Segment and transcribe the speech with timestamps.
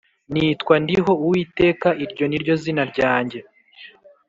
[0.31, 3.39] Nitwa ndiho uwiteka Iryo ni ryo zina ryanjye